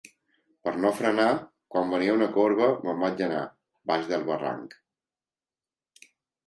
Per 0.67 0.71
no 0.85 0.91
frenar, 0.99 1.27
quan 1.75 1.93
venia 1.97 2.15
una 2.21 2.29
corba, 2.39 2.71
me'n 2.87 3.05
vaig 3.07 3.23
anar, 3.29 3.45
baix 3.93 4.13
del 4.15 4.27
barranc. 4.33 4.79